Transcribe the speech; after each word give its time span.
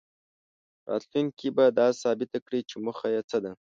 راتلونکې 0.89 1.47
به 1.55 1.65
دا 1.79 1.87
ثابته 2.01 2.37
کړي 2.45 2.59
چې 2.69 2.75
موخه 2.85 3.07
یې 3.13 3.21
څه 3.29 3.37
ده. 3.43 3.51